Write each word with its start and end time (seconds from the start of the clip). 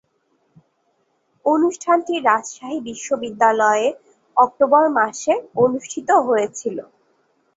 অনুষ্ঠানটি 1.45 2.13
রাজশাহী 2.21 2.77
বিশ্বনিদ্যালয়ে 2.87 3.87
অক্টোবর 4.37 4.83
মাসে 4.97 5.33
অনুষ্ঠিত 5.63 6.09
হয়েছিলো। 6.27 6.83